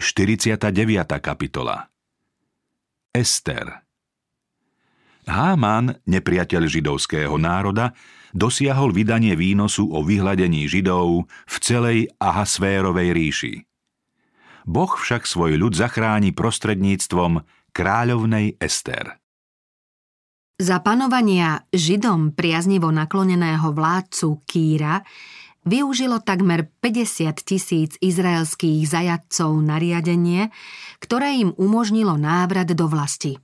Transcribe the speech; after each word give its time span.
49. 0.00 0.64
kapitola 1.20 1.84
Ester 3.12 3.84
Háman, 5.28 6.00
nepriateľ 6.08 6.62
židovského 6.64 7.36
národa, 7.36 7.92
dosiahol 8.32 8.96
vydanie 8.96 9.36
výnosu 9.36 9.92
o 9.92 10.00
vyhľadení 10.00 10.64
židov 10.72 11.28
v 11.28 11.56
celej 11.60 12.08
Ahasvérovej 12.16 13.08
ríši. 13.12 13.54
Boh 14.64 14.88
však 14.88 15.28
svoj 15.28 15.60
ľud 15.60 15.76
zachráni 15.76 16.32
prostredníctvom 16.32 17.44
kráľovnej 17.76 18.56
Ester. 18.56 19.20
Za 20.56 20.80
panovania 20.80 21.68
Židom 21.76 22.32
priaznivo 22.32 22.88
nakloneného 22.88 23.68
vládcu 23.68 24.48
Kýra 24.48 25.04
využilo 25.64 26.20
takmer 26.20 26.68
50 26.80 27.46
tisíc 27.46 27.96
izraelských 28.00 28.84
zajadcov 28.84 29.56
nariadenie, 29.60 30.52
ktoré 31.00 31.40
im 31.40 31.50
umožnilo 31.56 32.18
návrat 32.20 32.68
do 32.74 32.86
vlasti. 32.90 33.38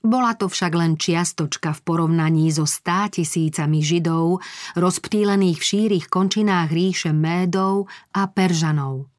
Bola 0.00 0.32
to 0.32 0.48
však 0.48 0.72
len 0.72 0.96
čiastočka 0.96 1.76
v 1.76 1.80
porovnaní 1.84 2.48
so 2.48 2.64
stá 2.64 3.12
tisícami 3.12 3.84
Židov, 3.84 4.40
rozptýlených 4.72 5.60
v 5.60 5.68
šírich 5.68 6.06
končinách 6.08 6.72
ríše 6.72 7.12
Médov 7.12 7.84
a 8.16 8.24
Peržanov. 8.24 9.09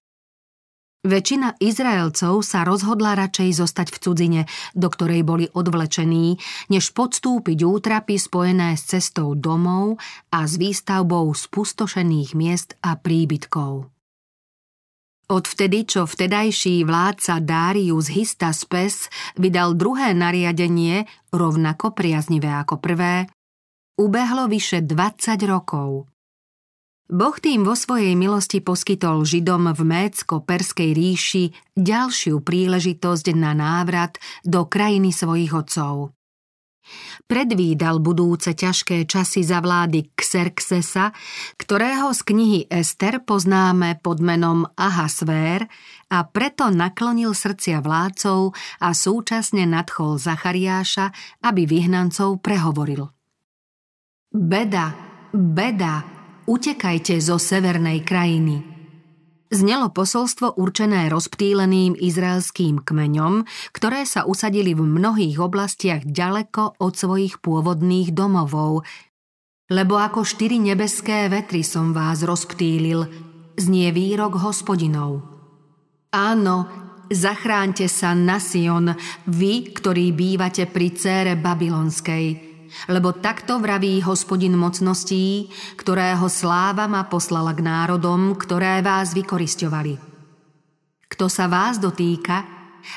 Väčšina 1.01 1.57
Izraelcov 1.57 2.45
sa 2.45 2.61
rozhodla 2.61 3.17
radšej 3.17 3.57
zostať 3.57 3.87
v 3.89 3.97
cudzine, 4.05 4.41
do 4.77 4.85
ktorej 4.85 5.25
boli 5.25 5.49
odvlečení, 5.49 6.37
než 6.69 6.93
podstúpiť 6.93 7.57
útrapy 7.65 8.21
spojené 8.21 8.77
s 8.77 8.93
cestou 8.93 9.33
domov 9.33 9.97
a 10.29 10.45
s 10.45 10.61
výstavbou 10.61 11.33
spustošených 11.33 12.37
miest 12.37 12.77
a 12.85 13.01
príbytkov. 13.01 13.89
Odvtedy, 15.25 15.89
čo 15.89 16.05
vtedajší 16.05 16.85
vládca 16.85 17.41
Darius 17.41 18.13
Histaspes 18.13 19.09
vydal 19.41 19.73
druhé 19.73 20.13
nariadenie, 20.13 21.09
rovnako 21.33 21.97
priaznivé 21.97 22.53
ako 22.61 22.77
prvé, 22.77 23.25
ubehlo 23.97 24.45
vyše 24.45 24.85
20 24.85 25.49
rokov– 25.49 26.05
Boh 27.11 27.35
tým 27.35 27.67
vo 27.67 27.75
svojej 27.75 28.15
milosti 28.15 28.63
poskytol 28.63 29.27
Židom 29.27 29.75
v 29.75 29.83
Mécko-Perskej 29.83 30.95
ríši 30.95 31.51
ďalšiu 31.75 32.39
príležitosť 32.39 33.35
na 33.35 33.51
návrat 33.51 34.15
do 34.47 34.63
krajiny 34.63 35.11
svojich 35.11 35.51
otcov. 35.51 36.15
Predvídal 37.27 37.99
budúce 37.99 38.55
ťažké 38.55 39.03
časy 39.03 39.43
za 39.43 39.59
vlády 39.59 40.15
Xerxesa, 40.15 41.11
ktorého 41.59 42.15
z 42.15 42.21
knihy 42.23 42.59
Ester 42.71 43.19
poznáme 43.19 43.99
pod 43.99 44.23
menom 44.23 44.63
Ahasvér 44.79 45.67
a 46.07 46.23
preto 46.23 46.71
naklonil 46.71 47.35
srdcia 47.35 47.83
vládcov 47.83 48.55
a 48.79 48.89
súčasne 48.95 49.67
nadchol 49.67 50.15
Zachariáša, 50.15 51.11
aby 51.43 51.67
vyhnancov 51.67 52.39
prehovoril. 52.39 53.11
Beda, 54.31 54.95
beda, 55.35 56.10
utekajte 56.51 57.15
zo 57.23 57.39
severnej 57.39 58.03
krajiny. 58.03 58.59
Znelo 59.51 59.91
posolstvo 59.91 60.59
určené 60.59 61.07
rozptýleným 61.11 61.95
izraelským 61.95 62.83
kmeňom, 62.83 63.47
ktoré 63.75 64.03
sa 64.07 64.27
usadili 64.27 64.75
v 64.75 64.83
mnohých 64.83 65.39
oblastiach 65.39 66.03
ďaleko 66.03 66.79
od 66.79 66.93
svojich 66.95 67.39
pôvodných 67.43 68.15
domovov. 68.15 68.83
Lebo 69.71 69.95
ako 69.99 70.27
štyri 70.27 70.59
nebeské 70.59 71.31
vetry 71.31 71.63
som 71.63 71.95
vás 71.95 72.23
rozptýlil, 72.23 73.07
znie 73.59 73.91
výrok 73.91 74.39
hospodinov. 74.39 75.23
Áno, 76.15 76.67
zachránte 77.11 77.91
sa 77.91 78.11
na 78.15 78.39
Sion, 78.39 78.91
vy, 79.27 79.71
ktorí 79.71 80.15
bývate 80.15 80.67
pri 80.67 80.87
cére 80.95 81.33
babylonskej– 81.39 82.27
lebo 82.87 83.11
takto 83.15 83.59
vraví 83.59 84.01
hospodin 84.03 84.55
mocností, 84.55 85.51
ktorého 85.75 86.27
sláva 86.31 86.87
ma 86.87 87.05
poslala 87.05 87.51
k 87.51 87.61
národom, 87.63 88.35
ktoré 88.35 88.79
vás 88.81 89.13
vykorisťovali. 89.15 89.99
Kto 91.11 91.25
sa 91.27 91.51
vás 91.51 91.77
dotýka, 91.77 92.47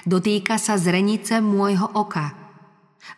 dotýka 0.07 0.57
sa 0.57 0.79
zrenice 0.79 1.43
môjho 1.43 1.91
oka, 1.99 2.33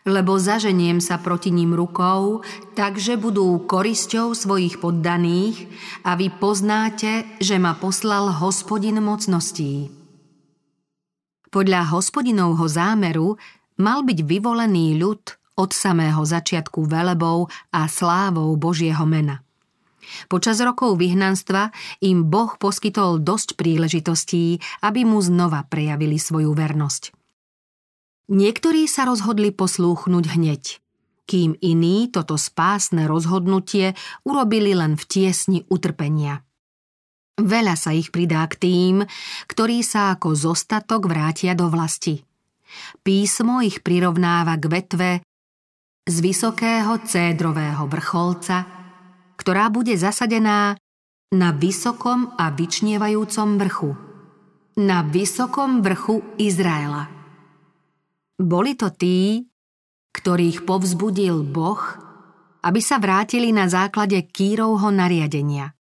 lebo 0.08 0.40
zaženiem 0.40 0.98
sa 0.98 1.20
proti 1.20 1.52
ním 1.54 1.76
rukou, 1.76 2.42
takže 2.74 3.20
budú 3.20 3.62
korisťou 3.68 4.34
svojich 4.34 4.82
poddaných 4.82 5.68
a 6.02 6.18
vy 6.18 6.32
poznáte, 6.32 7.28
že 7.38 7.60
ma 7.60 7.76
poslal 7.76 8.34
hospodin 8.40 8.98
mocností. 8.98 9.92
Podľa 11.52 11.88
hospodinovho 11.94 12.66
zámeru 12.66 13.38
mal 13.78 14.02
byť 14.02 14.18
vyvolený 14.26 14.98
ľud 14.98 15.22
od 15.56 15.70
samého 15.72 16.20
začiatku 16.22 16.84
velebou 16.84 17.48
a 17.72 17.88
slávou 17.88 18.52
Božieho 18.60 19.02
mena. 19.08 19.42
Počas 20.30 20.62
rokov 20.62 21.02
vyhnanstva 21.02 21.74
im 21.98 22.30
Boh 22.30 22.54
poskytol 22.60 23.18
dosť 23.18 23.58
príležitostí, 23.58 24.62
aby 24.86 25.02
mu 25.02 25.18
znova 25.18 25.66
prejavili 25.66 26.20
svoju 26.20 26.54
vernosť. 26.54 27.10
Niektorí 28.30 28.86
sa 28.86 29.06
rozhodli 29.06 29.50
poslúchnuť 29.50 30.24
hneď, 30.34 30.62
kým 31.26 31.58
iní 31.58 32.10
toto 32.10 32.38
spásne 32.38 33.06
rozhodnutie 33.10 33.98
urobili 34.22 34.74
len 34.74 34.94
v 34.94 35.04
tiesni 35.06 35.58
utrpenia. 35.66 36.42
Veľa 37.36 37.76
sa 37.76 37.92
ich 37.92 38.10
pridá 38.10 38.48
k 38.48 38.56
tým, 38.56 38.94
ktorí 39.46 39.84
sa 39.84 40.16
ako 40.16 40.32
zostatok 40.32 41.04
vrátia 41.04 41.52
do 41.52 41.68
vlasti. 41.68 42.24
Písmo 43.04 43.60
ich 43.62 43.84
prirovnáva 43.84 44.56
k 44.56 44.64
vetve, 44.66 45.10
z 46.06 46.16
vysokého 46.22 47.02
cédrového 47.02 47.82
vrcholca, 47.90 48.62
ktorá 49.34 49.66
bude 49.74 49.98
zasadená 49.98 50.78
na 51.34 51.50
vysokom 51.50 52.30
a 52.38 52.54
vyčnievajúcom 52.54 53.48
vrchu. 53.58 53.90
Na 54.78 55.02
vysokom 55.02 55.82
vrchu 55.82 56.22
Izraela. 56.38 57.10
Boli 58.38 58.78
to 58.78 58.94
tí, 58.94 59.50
ktorých 60.14 60.62
povzbudil 60.62 61.42
Boh, 61.42 61.82
aby 62.62 62.78
sa 62.78 63.02
vrátili 63.02 63.50
na 63.50 63.66
základe 63.66 64.20
Kýrovho 64.30 64.94
nariadenia. 64.94 65.74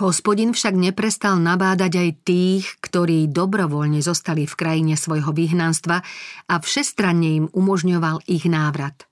Hospodin 0.00 0.50
však 0.50 0.74
neprestal 0.74 1.38
nabádať 1.38 1.92
aj 2.00 2.10
tých, 2.26 2.64
ktorí 2.82 3.30
dobrovoľne 3.30 4.02
zostali 4.02 4.42
v 4.48 4.54
krajine 4.58 4.94
svojho 4.98 5.30
vyhnanstva 5.30 6.02
a 6.50 6.54
všestranne 6.58 7.28
im 7.44 7.46
umožňoval 7.54 8.26
ich 8.26 8.42
návrat. 8.50 9.06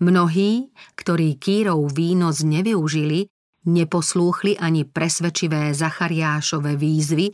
Mnohí, 0.00 0.72
ktorí 0.96 1.36
Kírov 1.36 1.92
výnos 1.92 2.42
nevyužili, 2.44 3.28
neposlúchli 3.68 4.56
ani 4.56 4.88
presvedčivé 4.88 5.72
Zachariášove 5.76 6.76
výzvy, 6.76 7.32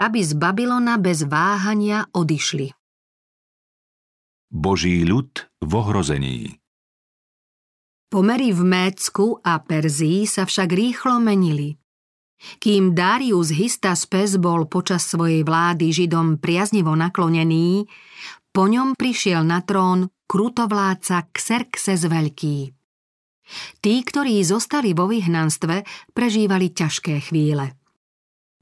aby 0.00 0.20
z 0.24 0.32
Babylona 0.34 0.96
bez 0.96 1.28
váhania 1.28 2.08
odišli. 2.10 2.72
Boží 4.50 5.06
ľud 5.06 5.46
v 5.62 5.72
ohrození 5.78 6.58
Pomery 8.10 8.50
v 8.50 8.66
Mécku 8.66 9.38
a 9.38 9.62
Perzii 9.62 10.26
sa 10.26 10.42
však 10.42 10.74
rýchlo 10.74 11.22
menili. 11.22 11.78
Kým 12.58 12.90
Darius 12.90 13.54
Histaspes 13.54 14.34
bol 14.42 14.66
počas 14.66 15.06
svojej 15.06 15.46
vlády 15.46 15.94
Židom 15.94 16.42
priaznivo 16.42 16.90
naklonený, 16.98 17.86
po 18.50 18.66
ňom 18.66 18.98
prišiel 18.98 19.46
na 19.46 19.62
trón 19.62 20.10
krutovláca 20.30 21.26
Xerxes 21.34 22.06
Veľký. 22.06 22.70
Tí, 23.82 23.94
ktorí 24.06 24.38
zostali 24.46 24.94
vo 24.94 25.10
vyhnanstve, 25.10 25.82
prežívali 26.14 26.70
ťažké 26.70 27.18
chvíle. 27.18 27.74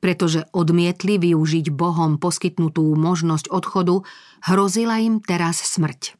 Pretože 0.01 0.49
odmietli 0.56 1.21
využiť 1.21 1.69
Bohom 1.69 2.17
poskytnutú 2.17 2.97
možnosť 2.97 3.53
odchodu, 3.53 4.00
hrozila 4.49 4.97
im 5.05 5.20
teraz 5.20 5.61
smrť. 5.61 6.17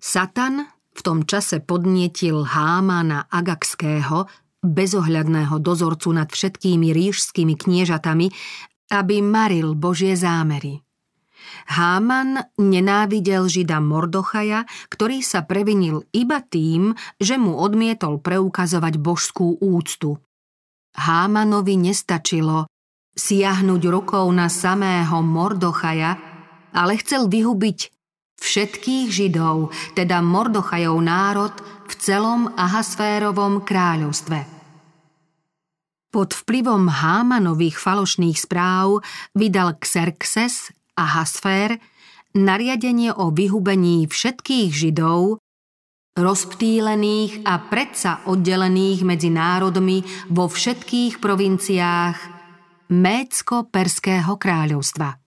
Satan 0.00 0.72
v 0.94 1.00
tom 1.04 1.28
čase 1.28 1.60
podnietil 1.60 2.48
Hámana 2.48 3.28
Agaxského, 3.28 4.24
bezohľadného 4.64 5.60
dozorcu 5.60 6.14
nad 6.16 6.32
všetkými 6.32 6.96
ríšskými 6.96 7.60
kniežatami, 7.60 8.32
aby 8.88 9.16
maril 9.20 9.76
Božie 9.76 10.16
zámery. 10.16 10.83
Háman 11.68 12.44
nenávidel 12.60 13.48
žida 13.48 13.80
Mordochaja, 13.80 14.68
ktorý 14.92 15.24
sa 15.24 15.44
previnil 15.44 16.04
iba 16.12 16.44
tým, 16.44 16.92
že 17.16 17.40
mu 17.40 17.56
odmietol 17.56 18.20
preukazovať 18.20 18.94
božskú 19.00 19.58
úctu. 19.58 20.20
Hámanovi 20.94 21.74
nestačilo 21.80 22.70
siahnuť 23.14 23.82
rukou 23.90 24.26
na 24.34 24.50
samého 24.50 25.22
Mordochaja, 25.22 26.18
ale 26.74 26.98
chcel 26.98 27.30
vyhubiť 27.30 27.78
všetkých 28.38 29.08
židov, 29.08 29.70
teda 29.94 30.20
Mordochajov 30.20 30.98
národ 30.98 31.54
v 31.86 31.92
celom 31.96 32.50
Ahasférovom 32.58 33.62
kráľovstve. 33.62 34.54
Pod 36.14 36.30
vplyvom 36.30 36.86
Hámanových 36.86 37.74
falošných 37.74 38.38
správ 38.38 39.02
vydal 39.34 39.74
Xerxes 39.82 40.70
a 40.94 41.04
Hasfér 41.20 41.78
nariadenie 42.34 43.14
o 43.14 43.30
vyhubení 43.30 44.10
všetkých 44.10 44.70
Židov, 44.74 45.38
rozptýlených 46.14 47.46
a 47.46 47.58
predsa 47.58 48.22
oddelených 48.26 49.00
medzi 49.02 49.30
národmi 49.30 50.02
vo 50.30 50.46
všetkých 50.46 51.18
provinciách 51.18 52.18
Mécko-Perského 52.90 54.38
kráľovstva. 54.38 55.18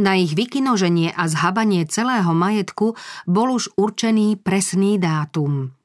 Na 0.00 0.16
ich 0.16 0.32
vykinoženie 0.32 1.12
a 1.12 1.28
zhabanie 1.28 1.84
celého 1.84 2.32
majetku 2.32 2.96
bol 3.28 3.48
už 3.52 3.76
určený 3.76 4.40
presný 4.40 4.96
dátum. 4.96 5.76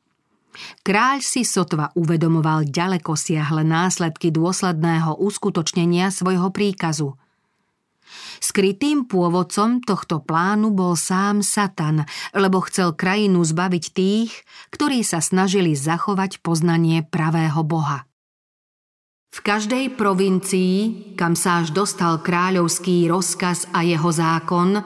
Kráľ 0.84 1.24
si 1.24 1.48
sotva 1.48 1.92
uvedomoval 1.96 2.68
ďaleko 2.68 3.16
siahle 3.16 3.64
následky 3.64 4.32
dôsledného 4.32 5.20
uskutočnenia 5.20 6.12
svojho 6.12 6.52
príkazu. 6.52 7.16
Skrytým 8.42 9.06
pôvodcom 9.06 9.82
tohto 9.82 10.22
plánu 10.22 10.74
bol 10.74 10.98
sám 10.98 11.46
Satan, 11.46 12.04
lebo 12.36 12.62
chcel 12.66 12.96
krajinu 12.98 13.46
zbaviť 13.46 13.86
tých, 13.94 14.32
ktorí 14.74 15.06
sa 15.06 15.24
snažili 15.24 15.78
zachovať 15.78 16.42
poznanie 16.42 17.06
pravého 17.06 17.62
Boha. 17.62 18.06
V 19.32 19.40
každej 19.40 19.96
provincii, 19.96 20.76
kam 21.16 21.40
sa 21.40 21.64
až 21.64 21.72
dostal 21.72 22.20
kráľovský 22.20 23.08
rozkaz 23.08 23.72
a 23.72 23.80
jeho 23.80 24.12
zákon, 24.12 24.84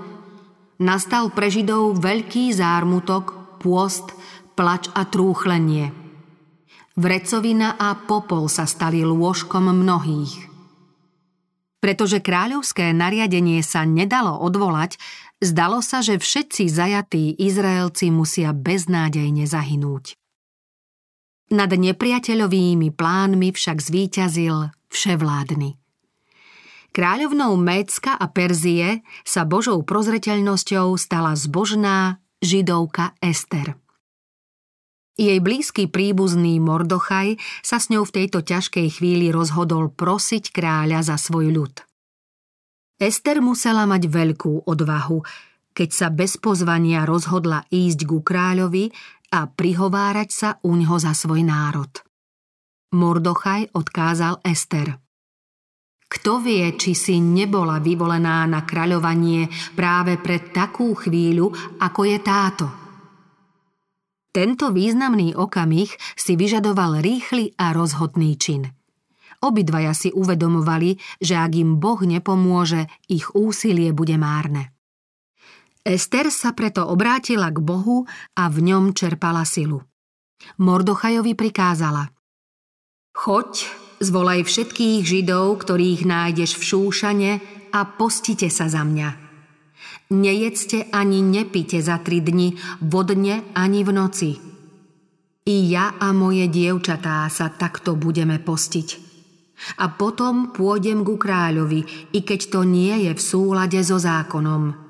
nastal 0.77 1.33
pre 1.33 1.49
Židov 1.49 1.97
veľký 1.97 2.53
zármutok, 2.53 3.57
pôst, 3.57 4.13
plač 4.53 4.85
a 4.93 5.09
trúchlenie. 5.09 5.89
Vrecovina 6.95 7.75
a 7.75 7.97
popol 7.97 8.45
sa 8.45 8.69
stali 8.69 9.01
lôžkom 9.01 9.67
mnohých. 9.67 10.54
Pretože 11.85 12.17
kráľovské 12.17 12.97
nariadenie 12.97 13.61
sa 13.61 13.85
nedalo 13.85 14.41
odvolať, 14.41 14.97
zdalo 15.37 15.85
sa, 15.85 16.01
že 16.01 16.17
všetci 16.17 16.65
zajatí 16.65 17.37
Izraelci 17.37 18.09
musia 18.09 18.57
beznádejne 18.57 19.45
zahynúť. 19.45 20.17
Nad 21.53 21.69
nepriateľovými 21.69 22.89
plánmi 22.89 23.53
však 23.53 23.77
zvíťazil 23.77 24.73
vševládny. 24.89 25.77
Kráľovnou 26.89 27.53
Mécka 27.53 28.17
a 28.17 28.33
Perzie 28.33 29.05
sa 29.21 29.45
Božou 29.45 29.77
prozreteľnosťou 29.85 30.97
stala 30.97 31.37
zbožná 31.37 32.17
židovka 32.41 33.13
Ester. 33.21 33.77
Jej 35.15 35.39
blízky 35.39 35.87
príbuzný 35.87 36.59
Mordochaj 36.59 37.39
sa 37.63 37.79
s 37.79 37.87
ňou 37.87 38.03
v 38.03 38.19
tejto 38.19 38.43
ťažkej 38.43 38.99
chvíli 38.99 39.31
rozhodol 39.31 39.87
prosiť 39.87 40.51
kráľa 40.51 41.07
za 41.07 41.15
svoj 41.15 41.55
ľud. 41.55 41.73
Ester 42.99 43.39
musela 43.39 43.87
mať 43.87 44.11
veľkú 44.11 44.67
odvahu, 44.67 45.23
keď 45.71 45.89
sa 45.91 46.07
bez 46.11 46.35
pozvania 46.35 47.07
rozhodla 47.07 47.63
ísť 47.71 47.99
ku 48.03 48.27
kráľovi 48.27 48.91
a 49.31 49.47
prihovárať 49.47 50.29
sa 50.31 50.49
uňho 50.59 50.99
za 50.99 51.15
svoj 51.15 51.47
národ. 51.47 51.91
Mordochaj 52.91 53.71
odkázal 53.71 54.43
Ester. 54.43 54.99
Kto 56.11 56.43
vie, 56.43 56.75
či 56.75 56.91
si 56.91 57.23
nebola 57.23 57.79
vyvolená 57.79 58.43
na 58.51 58.67
kráľovanie 58.67 59.47
práve 59.79 60.19
pre 60.19 60.43
takú 60.51 60.91
chvíľu, 60.91 61.55
ako 61.79 62.01
je 62.03 62.17
táto? 62.19 62.84
Tento 64.35 64.75
významný 64.75 65.31
okamih 65.31 65.95
si 66.19 66.35
vyžadoval 66.35 66.99
rýchly 66.99 67.55
a 67.55 67.71
rozhodný 67.71 68.35
čin. 68.35 68.67
Obidvaja 69.39 69.95
si 69.95 70.11
uvedomovali, 70.11 70.99
že 71.23 71.39
ak 71.39 71.55
im 71.55 71.79
Boh 71.79 72.03
nepomôže, 72.03 72.91
ich 73.07 73.31
úsilie 73.31 73.95
bude 73.95 74.19
márne. 74.19 74.75
Ester 75.87 76.27
sa 76.35 76.51
preto 76.51 76.83
obrátila 76.83 77.47
k 77.47 77.63
Bohu 77.63 78.03
a 78.35 78.51
v 78.51 78.57
ňom 78.59 78.91
čerpala 78.91 79.47
silu. 79.47 79.79
Mordochajovi 80.59 81.31
prikázala 81.31 82.11
Choď, 83.15 83.71
zvolaj 84.03 84.43
všetkých 84.43 85.07
Židov, 85.07 85.63
ktorých 85.63 86.03
nájdeš 86.03 86.59
v 86.59 86.63
Šúšane 86.75 87.31
a 87.71 87.79
postite 87.87 88.51
sa 88.51 88.67
za 88.67 88.83
mňa. 88.83 89.24
Nejedzte 90.13 90.93
ani 90.93 91.25
nepite 91.25 91.81
za 91.81 91.97
tri 91.97 92.21
dni, 92.21 92.53
vodne 92.85 93.49
ani 93.57 93.81
v 93.81 93.89
noci. 93.89 94.31
I 95.45 95.55
ja 95.69 95.97
a 95.97 96.13
moje 96.13 96.45
dievčatá 96.49 97.25
sa 97.29 97.49
takto 97.49 97.97
budeme 97.97 98.37
postiť. 98.37 98.89
A 99.81 99.89
potom 99.93 100.51
pôjdem 100.53 101.01
ku 101.01 101.17
kráľovi, 101.17 102.11
i 102.13 102.19
keď 102.21 102.41
to 102.53 102.61
nie 102.67 103.09
je 103.09 103.11
v 103.17 103.21
súlade 103.21 103.79
so 103.81 103.97
zákonom 103.97 104.85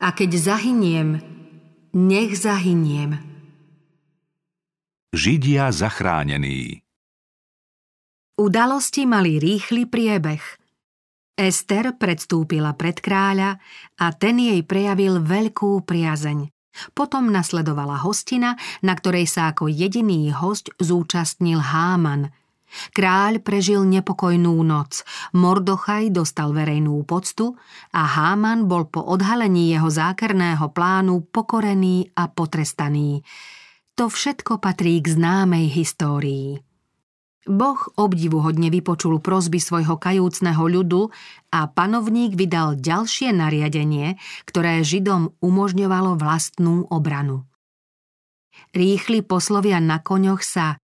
a 0.00 0.08
keď 0.12 0.30
zahyniem, 0.36 1.08
nech 1.94 2.34
zahyniem. 2.34 3.16
Židia 5.14 5.70
zachránení 5.70 6.82
Udalosti 8.34 9.06
mali 9.06 9.38
rýchly 9.38 9.86
priebeh. 9.86 10.42
Ester 11.34 11.94
predstúpila 11.98 12.78
pred 12.78 12.98
kráľa 13.02 13.58
a 13.98 14.06
ten 14.14 14.38
jej 14.38 14.62
prejavil 14.62 15.18
veľkú 15.18 15.82
priazeň. 15.82 16.48
Potom 16.94 17.30
nasledovala 17.30 18.02
hostina, 18.02 18.58
na 18.82 18.94
ktorej 18.98 19.30
sa 19.30 19.54
ako 19.54 19.70
jediný 19.70 20.30
host 20.34 20.70
zúčastnil 20.78 21.58
Háman– 21.58 22.30
Kráľ 22.94 23.40
prežil 23.42 23.86
nepokojnú 23.86 24.54
noc, 24.66 25.06
Mordochaj 25.34 26.10
dostal 26.10 26.50
verejnú 26.50 27.06
poctu 27.06 27.54
a 27.94 28.02
Háman 28.02 28.66
bol 28.66 28.90
po 28.90 29.02
odhalení 29.02 29.70
jeho 29.70 29.90
zákerného 29.90 30.70
plánu 30.74 31.22
pokorený 31.30 32.10
a 32.18 32.26
potrestaný. 32.26 33.22
To 33.94 34.10
všetko 34.10 34.58
patrí 34.58 34.98
k 34.98 35.14
známej 35.14 35.70
histórii. 35.70 36.58
Boh 37.44 37.76
obdivuhodne 38.00 38.72
vypočul 38.72 39.20
prozby 39.20 39.60
svojho 39.60 40.00
kajúcneho 40.00 40.64
ľudu 40.64 41.12
a 41.52 41.68
panovník 41.68 42.32
vydal 42.40 42.80
ďalšie 42.80 43.36
nariadenie, 43.36 44.16
ktoré 44.48 44.80
Židom 44.80 45.36
umožňovalo 45.44 46.16
vlastnú 46.16 46.88
obranu. 46.88 47.44
Rýchli 48.72 49.20
poslovia 49.20 49.76
na 49.76 50.00
koňoch 50.00 50.40
sa 50.40 50.80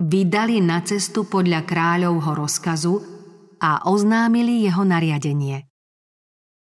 vydali 0.00 0.64
na 0.64 0.80
cestu 0.80 1.28
podľa 1.28 1.68
kráľovho 1.68 2.32
rozkazu 2.32 2.94
a 3.60 3.84
oznámili 3.84 4.64
jeho 4.64 4.82
nariadenie. 4.88 5.68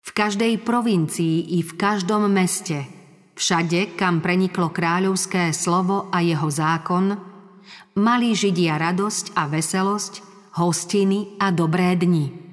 V 0.07 0.09
každej 0.15 0.63
provincii 0.63 1.59
i 1.59 1.67
v 1.67 1.71
každom 1.75 2.31
meste, 2.31 2.87
všade, 3.35 3.99
kam 3.99 4.23
preniklo 4.23 4.71
kráľovské 4.71 5.51
slovo 5.51 6.07
a 6.15 6.23
jeho 6.23 6.47
zákon, 6.47 7.26
mali 7.97 8.33
Židia 8.33 8.77
radosť 8.77 9.35
a 9.37 9.49
veselosť, 9.49 10.13
hostiny 10.57 11.37
a 11.41 11.53
dobré 11.53 11.93
dni. 11.97 12.47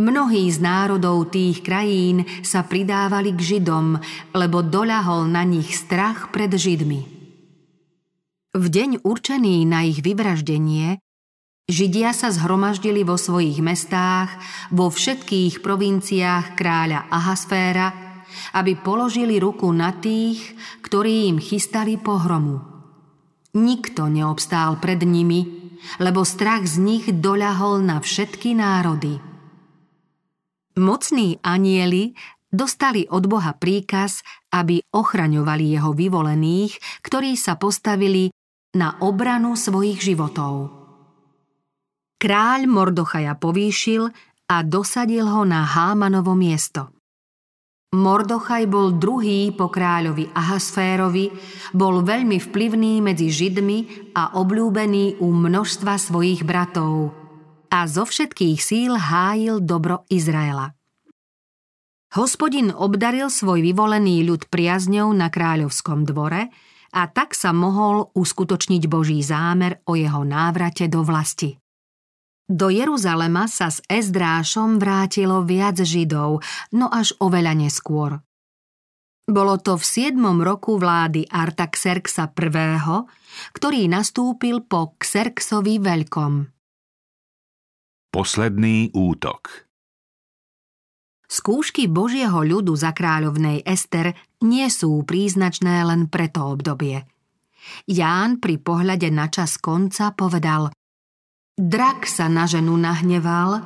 Mnohí 0.00 0.48
z 0.48 0.58
národov 0.64 1.28
tých 1.32 1.60
krajín 1.60 2.24
sa 2.40 2.64
pridávali 2.64 3.36
k 3.36 3.40
Židom, 3.40 4.00
lebo 4.32 4.64
doľahol 4.64 5.28
na 5.28 5.44
nich 5.44 5.76
strach 5.76 6.32
pred 6.32 6.52
Židmi. 6.52 7.00
V 8.50 8.66
deň 8.66 9.06
určený 9.06 9.62
na 9.68 9.86
ich 9.86 10.02
vyvraždenie 10.02 10.98
Židia 11.70 12.10
sa 12.10 12.34
zhromaždili 12.34 13.06
vo 13.06 13.14
svojich 13.14 13.62
mestách, 13.62 14.34
vo 14.74 14.90
všetkých 14.90 15.62
provinciách 15.62 16.58
kráľa 16.58 17.06
Ahasféra, 17.06 17.94
aby 18.58 18.74
položili 18.74 19.38
ruku 19.38 19.70
na 19.70 19.94
tých, 19.94 20.42
ktorí 20.82 21.30
im 21.30 21.38
chystali 21.38 21.94
pohromu. 21.94 22.69
Nikto 23.50 24.06
neobstál 24.06 24.78
pred 24.78 25.02
nimi, 25.02 25.42
lebo 25.98 26.22
strach 26.22 26.62
z 26.70 26.78
nich 26.78 27.04
doľahol 27.10 27.82
na 27.82 27.98
všetky 27.98 28.54
národy. 28.54 29.18
Mocní 30.78 31.42
anieli 31.42 32.14
dostali 32.46 33.10
od 33.10 33.26
Boha 33.26 33.58
príkaz, 33.58 34.22
aby 34.54 34.78
ochraňovali 34.94 35.66
jeho 35.74 35.90
vyvolených, 35.90 37.02
ktorí 37.02 37.34
sa 37.34 37.58
postavili 37.58 38.30
na 38.78 38.94
obranu 39.02 39.58
svojich 39.58 39.98
životov. 39.98 40.70
Kráľ 42.22 42.70
Mordochaja 42.70 43.34
povýšil 43.34 44.14
a 44.46 44.56
dosadil 44.62 45.26
ho 45.26 45.42
na 45.42 45.66
Hámanovo 45.66 46.38
miesto. 46.38 46.99
Mordochaj 47.90 48.70
bol 48.70 48.94
druhý 48.94 49.50
po 49.50 49.66
kráľovi 49.66 50.30
Ahasférovi, 50.30 51.34
bol 51.74 52.06
veľmi 52.06 52.38
vplyvný 52.38 53.02
medzi 53.02 53.34
Židmi 53.34 54.14
a 54.14 54.38
obľúbený 54.38 55.18
u 55.18 55.34
množstva 55.34 55.98
svojich 55.98 56.46
bratov 56.46 57.10
a 57.70 57.86
zo 57.86 58.06
všetkých 58.06 58.58
síl 58.58 58.94
hájil 58.98 59.62
dobro 59.62 60.06
Izraela. 60.10 60.74
Hospodin 62.14 62.74
obdaril 62.74 63.30
svoj 63.30 63.62
vyvolený 63.62 64.26
ľud 64.26 64.50
priazňou 64.50 65.14
na 65.14 65.30
kráľovskom 65.30 66.02
dvore 66.02 66.50
a 66.90 67.02
tak 67.06 67.38
sa 67.38 67.54
mohol 67.54 68.10
uskutočniť 68.14 68.82
Boží 68.90 69.22
zámer 69.22 69.78
o 69.86 69.94
jeho 69.94 70.26
návrate 70.26 70.90
do 70.90 71.06
vlasti. 71.06 71.54
Do 72.50 72.66
Jeruzalema 72.66 73.46
sa 73.46 73.70
s 73.70 73.78
Ezdrášom 73.86 74.82
vrátilo 74.82 75.46
viac 75.46 75.78
Židov, 75.78 76.42
no 76.74 76.90
až 76.90 77.14
oveľa 77.22 77.54
neskôr. 77.54 78.18
Bolo 79.30 79.62
to 79.62 79.78
v 79.78 80.10
7. 80.10 80.18
roku 80.42 80.74
vlády 80.74 81.30
Artaxerxa 81.30 82.26
I., 82.34 83.06
ktorý 83.54 83.86
nastúpil 83.86 84.66
po 84.66 84.98
Xerxovi 84.98 85.78
Veľkom. 85.78 86.50
Posledný 88.10 88.90
útok 88.98 89.70
Skúšky 91.30 91.86
Božieho 91.86 92.42
ľudu 92.42 92.74
za 92.74 92.90
kráľovnej 92.90 93.62
Ester 93.62 94.10
nie 94.42 94.66
sú 94.66 95.06
príznačné 95.06 95.86
len 95.86 96.10
pre 96.10 96.26
to 96.26 96.42
obdobie. 96.58 97.06
Ján 97.86 98.42
pri 98.42 98.58
pohľade 98.58 99.14
na 99.14 99.30
čas 99.30 99.54
konca 99.62 100.10
povedal 100.18 100.74
Drak 101.60 102.08
sa 102.08 102.24
na 102.32 102.48
ženu 102.48 102.72
nahneval 102.80 103.60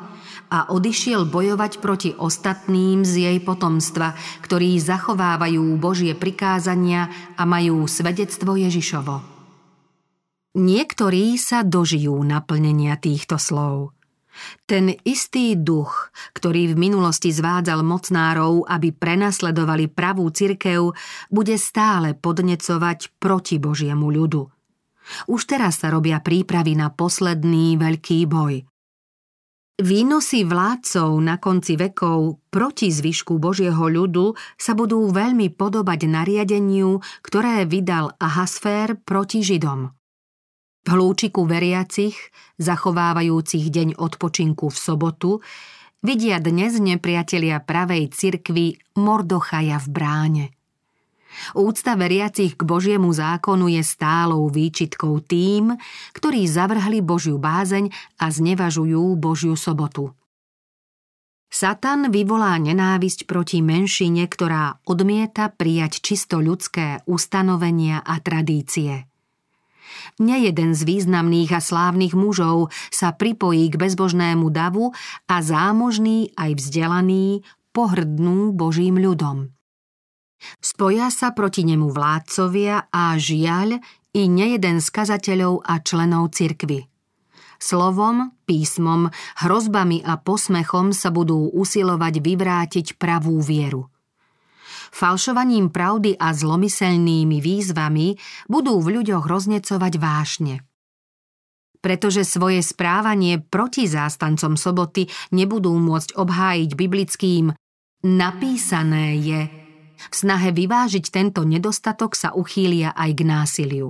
a 0.51 0.59
odišiel 0.67 1.31
bojovať 1.31 1.79
proti 1.79 2.11
ostatným 2.11 3.07
z 3.07 3.31
jej 3.31 3.39
potomstva, 3.39 4.19
ktorí 4.43 4.83
zachovávajú 4.83 5.79
Božie 5.79 6.19
prikázania 6.19 7.07
a 7.39 7.47
majú 7.47 7.87
svedectvo 7.87 8.59
Ježišovo. 8.59 9.23
Niektorí 10.59 11.39
sa 11.39 11.63
dožijú 11.63 12.19
naplnenia 12.19 12.99
týchto 12.99 13.39
slov– 13.39 13.75
ten 14.67 14.99
istý 15.07 15.55
duch, 15.55 16.11
ktorý 16.35 16.75
v 16.75 16.91
minulosti 16.91 17.31
zvádzal 17.31 17.87
mocnárov, 17.87 18.67
aby 18.67 18.91
prenasledovali 18.91 19.87
pravú 19.87 20.27
cirkev, 20.27 20.91
bude 21.31 21.55
stále 21.55 22.19
podnecovať 22.19 23.15
proti 23.23 23.63
Božiemu 23.63 24.11
ľudu. 24.11 24.51
Už 25.27 25.45
teraz 25.45 25.83
sa 25.85 25.93
robia 25.93 26.21
prípravy 26.21 26.79
na 26.79 26.89
posledný 26.93 27.77
veľký 27.77 28.25
boj. 28.29 28.65
Výnosy 29.75 30.47
vládcov 30.47 31.19
na 31.19 31.35
konci 31.43 31.75
vekov 31.75 32.39
proti 32.47 32.95
zvyšku 32.95 33.43
Božieho 33.43 33.91
ľudu 33.91 34.39
sa 34.55 34.71
budú 34.71 35.11
veľmi 35.11 35.51
podobať 35.51 36.07
nariadeniu, 36.07 37.03
ktoré 37.27 37.67
vydal 37.67 38.15
Ahasfér 38.23 38.95
proti 39.03 39.43
Židom. 39.43 39.91
V 40.85 40.89
hlúčiku 40.95 41.43
veriacich, 41.43 42.15
zachovávajúcich 42.63 43.67
deň 43.67 43.89
odpočinku 43.99 44.71
v 44.71 44.79
sobotu, 44.79 45.43
vidia 46.07 46.39
dnes 46.39 46.79
nepriatelia 46.79 47.59
pravej 47.59 48.15
cirkvi 48.15 48.79
Mordochaja 48.95 49.83
v 49.83 49.89
bráne. 49.91 50.45
Úcta 51.55 51.95
veriacich 51.95 52.59
k 52.59 52.63
Božiemu 52.63 53.11
zákonu 53.13 53.71
je 53.73 53.83
stálou 53.83 54.47
výčitkou 54.51 55.23
tým, 55.23 55.75
ktorí 56.15 56.47
zavrhli 56.49 57.05
Božiu 57.05 57.37
bázeň 57.39 57.91
a 58.21 58.31
znevažujú 58.31 59.15
Božiu 59.19 59.55
sobotu. 59.55 60.15
Satan 61.55 62.11
vyvolá 62.11 62.59
nenávisť 62.59 63.31
proti 63.31 63.63
menšine, 63.63 64.27
ktorá 64.27 64.83
odmieta 64.91 65.55
prijať 65.55 66.03
čisto 66.03 66.43
ľudské 66.43 66.99
ustanovenia 67.07 68.03
a 68.03 68.19
tradície. 68.19 69.07
Nejeden 70.19 70.75
z 70.75 70.83
významných 70.83 71.55
a 71.55 71.61
slávnych 71.63 72.19
mužov 72.19 72.75
sa 72.91 73.15
pripojí 73.15 73.71
k 73.71 73.79
bezbožnému 73.79 74.51
davu 74.51 74.91
a 75.31 75.37
zámožný 75.39 76.35
aj 76.35 76.59
vzdelaný 76.59 77.47
pohrdnú 77.71 78.51
Božím 78.51 78.99
ľudom. 78.99 79.55
Spoja 80.61 81.09
sa 81.09 81.33
proti 81.33 81.65
nemu 81.67 81.91
vládcovia 81.91 82.89
a 82.93 83.15
žiaľ 83.21 83.81
i 84.15 84.23
nejeden 84.31 84.79
z 84.79 84.89
kazateľov 84.89 85.65
a 85.67 85.81
členov 85.83 86.33
cirkvy. 86.33 86.87
Slovom, 87.59 88.35
písmom, 88.45 89.09
hrozbami 89.41 90.05
a 90.05 90.21
posmechom 90.21 90.93
sa 90.93 91.09
budú 91.09 91.49
usilovať 91.55 92.15
vyvrátiť 92.21 92.87
pravú 93.01 93.41
vieru– 93.41 93.89
falšovaním 94.95 95.75
pravdy 95.75 96.15
a 96.15 96.31
zlomyselnými 96.31 97.43
výzvami 97.43 98.15
budú 98.47 98.79
v 98.79 99.03
ľuďoch 99.03 99.27
roznecovať 99.27 99.93
vášne. 99.99 100.63
Pretože 101.83 102.25
svoje 102.25 102.65
správanie 102.65 103.43
proti 103.43 103.91
zástancom 103.91 104.57
soboty 104.57 105.11
nebudú 105.35 105.75
môcť 105.77 106.17
obhájiť 106.17 106.71
biblickým 106.79 107.53
napísané 108.07 109.19
je, 109.21 109.41
v 110.09 110.15
snahe 110.15 110.51
vyvážiť 110.53 111.05
tento 111.13 111.45
nedostatok 111.45 112.17
sa 112.17 112.33
uchýlia 112.35 112.93
aj 112.93 113.11
k 113.17 113.21
násiliu. 113.25 113.89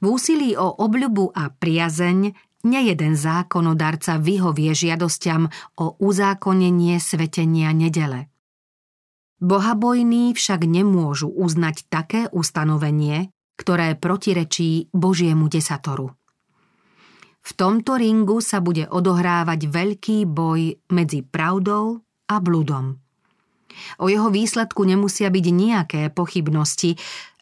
V 0.00 0.04
úsilí 0.08 0.56
o 0.56 0.72
obľubu 0.72 1.36
a 1.36 1.52
priazeň 1.52 2.32
nejeden 2.64 3.16
zákonodarca 3.16 4.16
vyhovie 4.20 4.72
žiadosťam 4.72 5.48
o 5.80 5.96
uzákonenie 6.00 6.96
svetenia 7.00 7.72
nedele. 7.76 8.28
Bohabojní 9.40 10.36
však 10.36 10.68
nemôžu 10.68 11.32
uznať 11.32 11.88
také 11.88 12.28
ustanovenie, 12.28 13.32
ktoré 13.56 13.96
protirečí 13.96 14.92
Božiemu 14.92 15.48
desatoru. 15.48 16.12
V 17.40 17.50
tomto 17.56 17.96
ringu 17.96 18.44
sa 18.44 18.60
bude 18.60 18.84
odohrávať 18.84 19.60
veľký 19.72 20.28
boj 20.28 20.76
medzi 20.92 21.24
pravdou 21.24 22.04
a 22.28 22.36
bludom. 22.36 23.00
O 24.02 24.10
jeho 24.10 24.32
výsledku 24.32 24.82
nemusia 24.86 25.28
byť 25.30 25.46
nejaké 25.50 26.00
pochybnosti, 26.10 26.96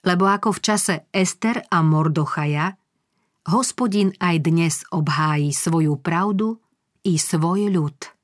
lebo 0.07 0.29
ako 0.29 0.55
v 0.55 0.61
čase 0.63 0.95
Ester 1.11 1.65
a 1.69 1.79
Mordochaja, 1.83 2.75
hospodin 3.49 4.13
aj 4.21 4.37
dnes 4.45 4.75
obhájí 4.93 5.51
svoju 5.55 5.97
pravdu 5.99 6.61
i 7.05 7.17
svoj 7.17 7.73
ľud. 7.73 8.18